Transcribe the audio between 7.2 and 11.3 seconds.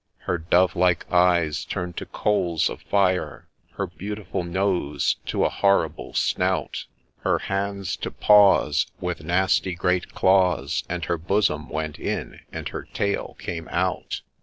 hands to paws, with nasty great claws, And her